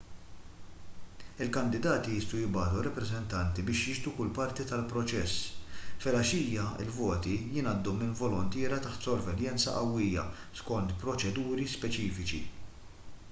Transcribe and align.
il-kandidati 1.43 2.13
jistgħu 2.13 2.37
jibagħtu 2.43 2.79
rappreżentanti 2.85 3.65
biex 3.67 3.89
jixhdu 3.91 4.13
kull 4.19 4.31
parti 4.37 4.63
tal-proċess 4.71 5.43
filgħaxija 6.05 6.65
il-voti 6.85 7.35
jingħaddu 7.57 7.93
minn 7.99 8.17
voluntiera 8.23 8.79
taħt 8.87 9.09
sorveljanza 9.09 9.75
qawwija 9.77 10.23
skont 10.63 10.97
proċeduri 11.05 11.69
speċifiċi 11.77 12.41